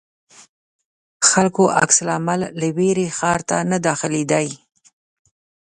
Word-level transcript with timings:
خلکو 1.29 1.63
عکس 1.81 1.97
العمل 2.03 2.41
له 2.59 2.67
وېرې 2.77 3.07
ښار 3.17 3.39
ته 3.49 3.57
نه 3.71 3.77
داخلېدی. 3.87 4.47